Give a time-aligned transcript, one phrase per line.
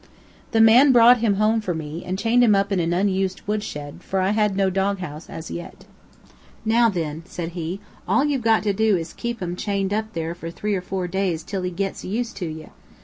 [0.49, 3.61] The man brought him home for me, and chained him up in an unused wood
[3.61, 5.85] shed, for I had no doghouse as yet.
[6.65, 10.13] "Now thin," said he, "all you've got to do is to keep 'im chained up
[10.13, 12.69] there for three or four days till he gets used to ye.